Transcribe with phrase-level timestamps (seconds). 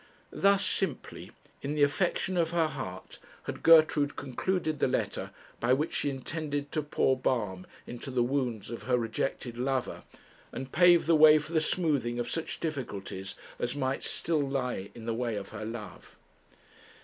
[0.33, 1.29] Thus simply,
[1.61, 6.71] in the affection of her heart, had Gertrude concluded the letter by which she intended
[6.71, 10.01] to pour balm into the wounds of her rejected lover,
[10.51, 15.05] and pave the way for the smoothing of such difficulties as might still lie in
[15.05, 16.15] the way of her love.